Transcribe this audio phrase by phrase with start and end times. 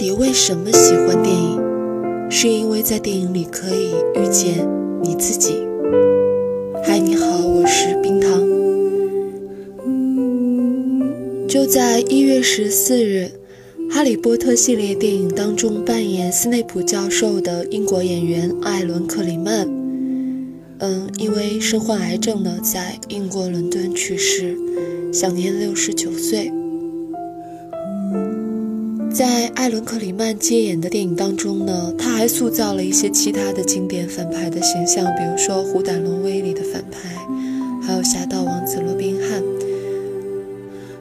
[0.00, 1.60] 底为什么喜欢电影？
[2.30, 4.66] 是因为在电影里可以遇见
[5.02, 5.56] 你自己。
[6.82, 8.40] 嗨，你好，我是冰糖。
[11.46, 13.30] 就在一月十四日，
[13.92, 19.68] 《哈利波特》系列电影当中扮演斯内普教授的英国演员艾伦·克里曼，
[20.78, 24.56] 嗯，因为身患癌症呢，在英国伦敦去世，
[25.12, 26.50] 享年六十九岁。
[29.12, 37.10] 在艾伦·克里曼接演的电影当中呢，他还塑造了一些其他的经典反派的形象，比如说《虎胆龙威》里的反派，
[37.82, 39.42] 还有《侠盗王子》罗宾汉。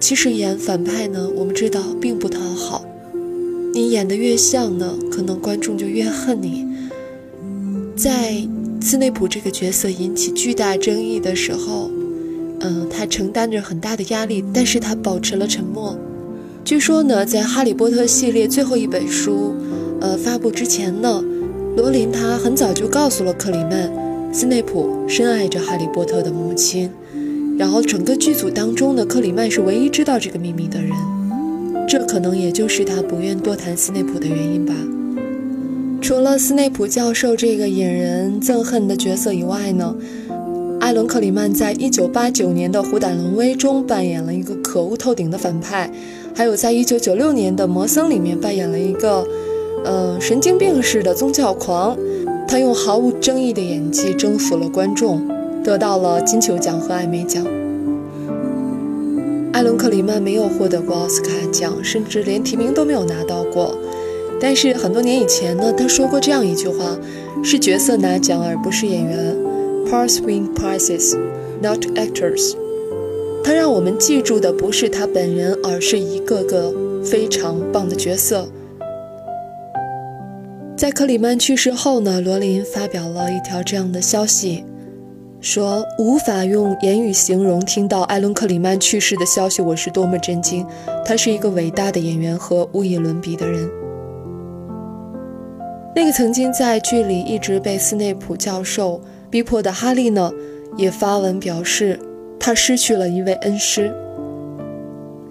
[0.00, 2.82] 其实演反派呢，我们知道并不讨好，
[3.74, 6.66] 你演的越像呢，可能观众就越恨你。
[7.94, 8.34] 在
[8.80, 11.90] 斯内普这个角色引起巨大争议的时候，
[12.60, 15.98] 嗯，他承担着很大的压力，但是他保持了沉默。
[16.68, 19.54] 据说呢，在《哈利波特》系列最后一本书，
[20.02, 21.24] 呃，发布之前呢，
[21.78, 23.90] 罗琳他很早就告诉了克里曼，
[24.34, 26.90] 斯内普深爱着哈利波特的母亲。
[27.56, 30.92] 然后整个剧组当中呢，克里曼是唯一知道这个秘密的人。
[31.88, 34.74] 这可能也就是他不愿多谈斯内普的原因吧。
[36.02, 39.96] 除了斯内普教授这个引人憎恨的角色以外呢，
[40.80, 45.90] 艾伦·克里曼在一九八九年的《虎胆龙威》中扮演了一个可恶透顶的反派。
[46.34, 49.26] 还有，在一九九六年的《魔僧》里面扮演了一个，
[49.84, 51.96] 呃，神经病式的宗教狂。
[52.46, 55.20] 他用毫无争议的演技征服了观众，
[55.62, 57.44] 得到了金球奖和艾美奖。
[59.52, 63.76] 艾伦·克里曼没有获得过奥斯卡奖，甚至连提名都没有拿到过。
[64.40, 66.96] 但是很多年以前呢，他说过这样一句话：
[67.42, 69.36] 是角色拿奖，而不是演员。
[69.90, 71.16] Parts win prizes,
[71.60, 72.54] not actors.
[73.48, 76.70] 他让我们记住的不是他本人，而是一个个
[77.02, 78.46] 非常棒的角色。
[80.76, 84.66] 在克里曼去世后呢，罗琳发表了一条这样的消息，
[85.40, 90.66] 说无法用言语形容听到艾伦·克里曼去世的消息，我是多么震惊。
[91.06, 93.66] 他是一个伟大的演员和无以伦比的人。
[95.96, 100.30] 那个曾经在剧里一直被斯内普教授逼迫的哈利呢，
[100.76, 101.98] 也发文表示。
[102.40, 103.92] 他失去了一位恩师，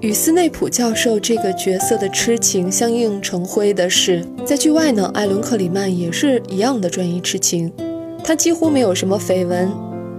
[0.00, 7.72] 与斯内普教授这个角色的痴情相映成辉的是，在剧外呢，艾伦·克里曼也是一样的专一痴情。
[8.24, 9.68] 他几乎没有什么绯闻。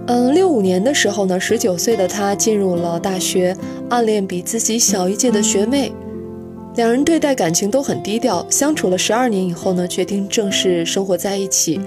[0.06, 3.56] 嗯，六五年的时候呢，十九岁的他进入了大学，
[3.88, 5.90] 暗恋比自己小一届的学妹，
[6.76, 8.46] 两人对待感情都很低调。
[8.50, 11.80] 相处了十二年以后呢，决定正式生活在一起，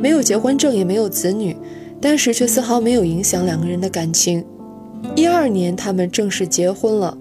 [0.00, 1.56] 没有结婚证，也没有子女。
[2.04, 4.44] 但是却丝毫没有影响两个人的感情。
[5.16, 7.16] 一二年，他们正式结婚了。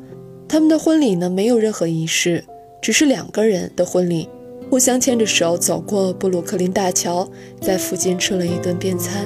[0.45, 2.43] 他们的婚礼呢，没有任何仪式，
[2.81, 4.27] 只是两个人的婚礼，
[4.69, 7.25] 互相牵着手走过布鲁克林大桥，
[7.61, 9.25] 在附近吃了一顿便餐。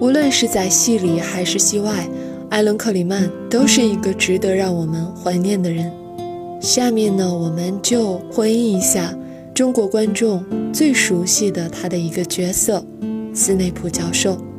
[0.00, 2.08] 无论是在戏里还是戏外，
[2.48, 5.92] 艾伦·克里曼都是一个值得让我们怀念的人。
[6.62, 9.14] 下面呢，我们就回忆一下。
[9.54, 10.42] 中国观众
[10.72, 12.82] 最熟悉的他的一个角色，
[13.34, 14.51] 斯内普教授。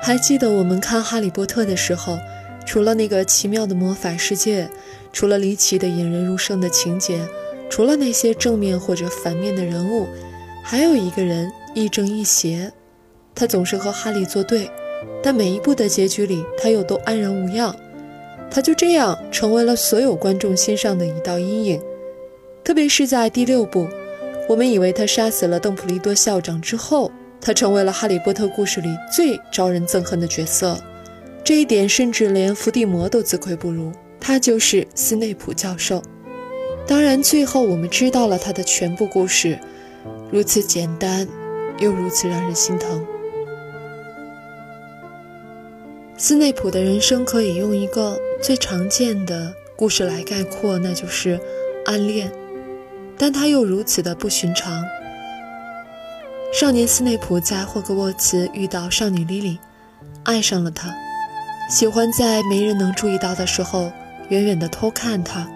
[0.00, 2.18] 还记得我们看《哈利波特》的时候，
[2.64, 4.70] 除了那个奇妙的魔法世界，
[5.12, 7.28] 除了离奇的引人入胜的情节，
[7.68, 10.06] 除了那些正面或者反面的人物，
[10.62, 12.72] 还有一个人亦正亦邪，
[13.34, 14.70] 他总是和哈利作对，
[15.22, 17.74] 但每一部的结局里他又都安然无恙。
[18.50, 21.80] 他就这样成为了所有观众心上的一道阴影。
[22.62, 23.88] 特别是在第六部，
[24.48, 27.10] 我们以为他杀死了邓普利多校长之后。
[27.40, 30.78] 他成为了《哈利波特》故事里最招人憎恨的角色，
[31.44, 33.92] 这一点甚至连伏地魔都自愧不如。
[34.18, 36.02] 他就是斯内普教授。
[36.86, 39.58] 当然，最后我们知道了他的全部故事，
[40.30, 41.28] 如此简单，
[41.78, 43.04] 又如此让人心疼。
[46.16, 51.40] 斯内普的人生可以用一个最常见的故事来概括，那就是
[51.86, 52.30] 暗恋。
[53.18, 54.84] 但他又如此的不寻常。
[56.52, 59.58] 少年斯内普在霍格沃茨遇到少女莉莉，
[60.22, 60.94] 爱上了她，
[61.68, 63.90] 喜欢在没人能注意到的时候
[64.28, 65.48] 远远的偷看她。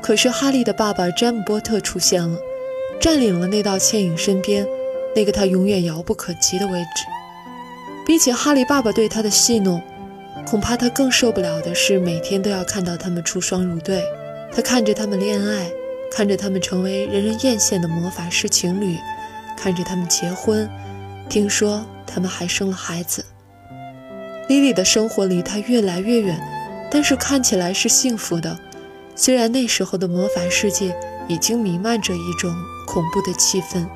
[0.00, 2.38] 可是哈利的爸爸詹姆波特出现了，
[3.00, 4.64] 占领了那道倩影身边
[5.14, 7.04] 那个他永远遥不可及的位置。
[8.04, 9.80] 比起哈利爸爸对他的戏弄，
[10.44, 14.02] 恐怕他更受不了的是每天都要看到他们出双入对。
[14.52, 15.70] 他看着他们恋爱，
[16.10, 18.96] 看着他们成为人人艳羡的魔法师情侣，
[19.56, 20.68] 看着他们结婚，
[21.28, 23.24] 听说他们还生了孩子。
[24.48, 26.38] 莉莉的生活离他越来越远，
[26.90, 28.58] 但是看起来是幸福的。
[29.14, 30.94] 虽然那时候的魔法世界
[31.28, 32.52] 已经弥漫着一种
[32.86, 33.86] 恐怖的气氛。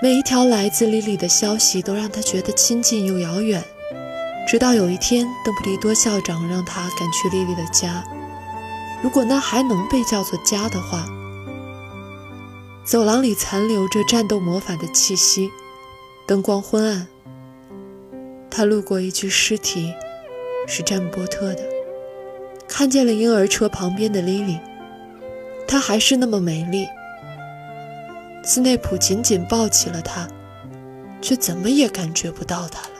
[0.00, 3.64] 每一条来自莉莉的消息都让他觉得亲近又遥远，
[4.46, 8.04] 直到有一天，邓布利多校长让他赶去莉莉的家。
[9.02, 11.04] 如果那还能被叫做家的话，
[12.84, 15.50] 走廊里残留着战斗魔法的气息，
[16.28, 17.08] 灯光昏暗。
[18.48, 19.92] 他路过一具尸体，
[20.68, 21.62] 是詹姆波特的，
[22.68, 24.60] 看见了婴儿车旁边的莉莉，
[25.66, 26.86] 她还是那么美丽。
[28.48, 30.26] 斯内普紧紧抱起了他，
[31.20, 32.94] 却怎么也感觉不到他了。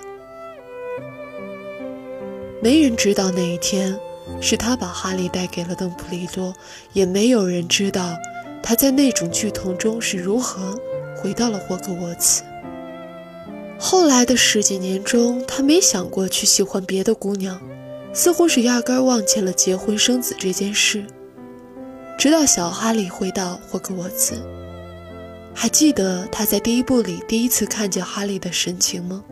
[2.63, 3.99] 没人知道那一天
[4.43, 6.53] 是他把哈利带给了邓普利多，
[6.93, 8.15] 也没有人知道
[8.63, 10.79] 他在那种剧痛中是如何
[11.17, 12.43] 回到了霍格沃茨。
[13.79, 17.59] 后来的十几年中，他没想过去喜欢别的姑娘，
[18.13, 21.07] 似乎是压根儿忘记了结婚生子这件事。
[22.19, 24.35] 直到小哈利回到霍格沃茨。
[25.61, 29.25] 还记得他在第一部里第一次看见哈利的神情吗？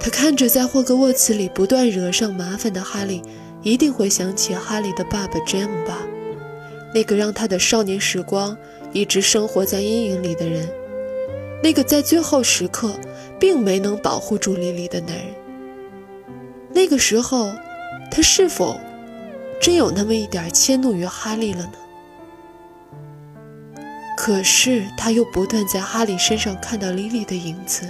[0.00, 3.20] 他看着在霍格沃茨里不断惹上麻烦的哈利，
[3.60, 5.98] 一定会想起哈利的爸爸詹姆吧，
[6.94, 8.56] 那个让他的少年时光
[8.94, 10.66] 一直生活在阴影里的人，
[11.62, 12.98] 那个在最后时刻
[13.38, 15.26] 并没能保护住莉莉的男人。
[16.72, 17.52] 那个时候，
[18.10, 18.80] 他是否
[19.60, 21.72] 真有那么一点迁怒于哈利了呢？
[24.16, 27.86] 可是他又不断在哈利身上看到莉莉的影子，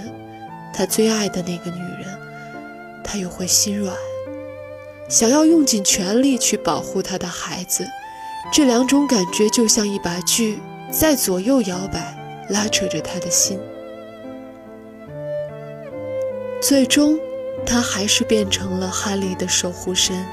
[0.73, 2.17] 他最爱的那个女人，
[3.03, 3.95] 他又会心软，
[5.07, 7.85] 想要用尽全力去保护他的孩子。
[8.51, 10.59] 这两种感觉就像一把锯，
[10.91, 12.15] 在左右摇摆，
[12.49, 13.59] 拉扯着他的心。
[16.61, 17.17] 最终，
[17.65, 20.25] 他还是变成了哈利的守护神。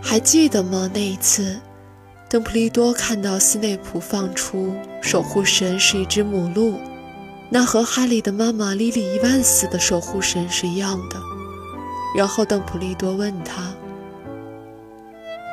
[0.00, 0.88] 还记得吗？
[0.94, 1.60] 那一次。
[2.34, 6.80] 邓普利多看到斯内普放出守护神是一只母鹿，
[7.48, 11.16] 那和哈利的妈妈莉莉伊万斯的守护神是一样的。
[12.16, 13.72] 然后邓普利多问他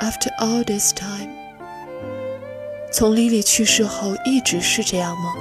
[0.01, 1.29] ：“After all this time，
[2.91, 5.35] 从莉莉去世后一直是这样吗？”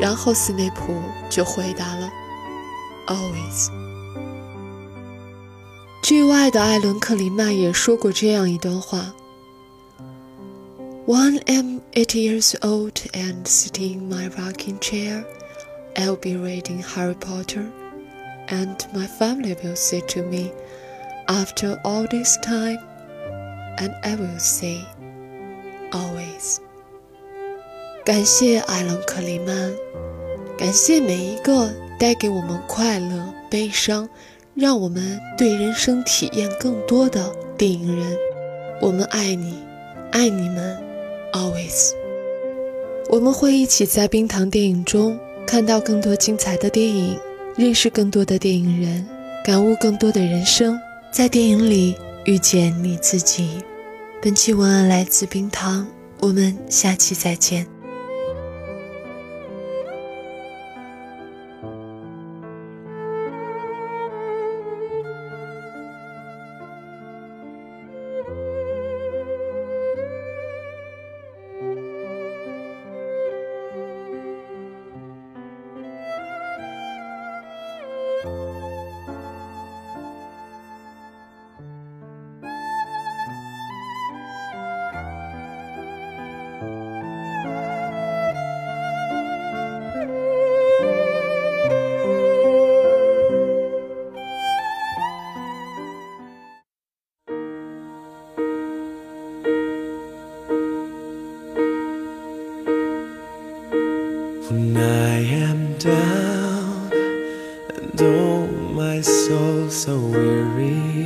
[0.00, 0.94] 然后斯内普
[1.28, 2.08] 就回答了
[3.08, 3.72] ：“Always。”
[6.00, 9.12] 剧外的艾伦·克里曼也说过这样一段话。
[11.05, 15.25] When I'm eight years old and sitting in my rocking chair,
[15.97, 17.65] I'll be reading Harry Potter,
[18.47, 20.51] and my family will say to me,
[21.27, 22.77] After all this time,
[23.77, 24.85] and I will say,
[25.91, 26.59] Always.
[28.05, 29.73] 感谢艾伦·克里曼，
[30.57, 34.07] 感谢每一个带给我们快乐、悲伤，
[34.53, 38.17] 让我们对人生体验更多的电影人。
[38.81, 39.57] 我们爱你，
[40.11, 40.82] 爱你们。
[41.34, 41.90] Always，
[43.08, 47.18] 我们会一起在冰糖电影中看到更多精彩的电影，
[47.56, 49.04] 认识更多的电影人，
[49.44, 50.78] 感悟更多的人生，
[51.10, 53.50] 在电影里遇见你自己。
[54.22, 55.84] 本期文案来自冰糖，
[56.20, 57.73] 我们下期再见。
[105.84, 106.90] Down,
[107.76, 111.04] and oh, my soul so weary.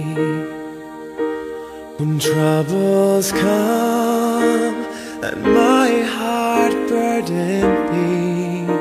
[1.98, 4.76] When troubles come
[5.24, 8.72] and my heart burden be,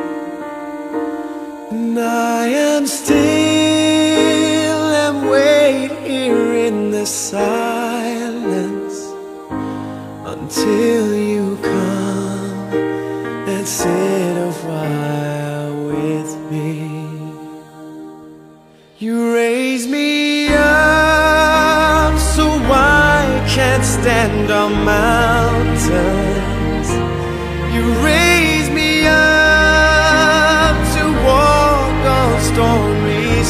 [1.71, 3.17] and I am still
[5.03, 7.56] and wait here in the silence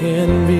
[0.00, 0.59] Can be.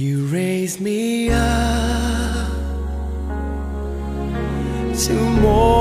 [0.00, 2.48] You raise me up
[4.96, 5.79] to more.